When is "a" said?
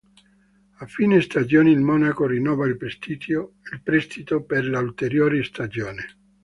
0.79-0.87